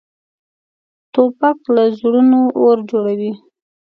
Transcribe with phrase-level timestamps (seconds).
[1.13, 3.31] توپک له زړونو اور جوړوي.